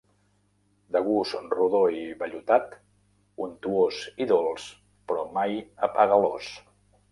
De 0.95 1.01
gust 1.07 1.43
rodó 1.55 1.81
i 1.97 2.01
vellutat, 2.21 2.73
untuós 3.47 4.01
i 4.27 4.29
dolç 4.35 4.67
però 5.13 5.29
mai 5.39 5.57
apegalós. 5.91 6.53